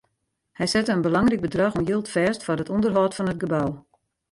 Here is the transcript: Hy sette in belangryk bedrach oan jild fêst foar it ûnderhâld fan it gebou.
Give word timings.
Hy 0.57 0.67
sette 0.71 0.91
in 0.95 1.03
belangryk 1.05 1.43
bedrach 1.43 1.75
oan 1.77 1.87
jild 1.89 2.07
fêst 2.13 2.41
foar 2.43 2.61
it 2.63 2.73
ûnderhâld 2.75 3.15
fan 3.17 3.31
it 3.33 3.41
gebou. 3.41 3.71